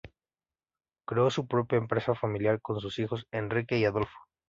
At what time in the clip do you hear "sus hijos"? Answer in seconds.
2.81-3.27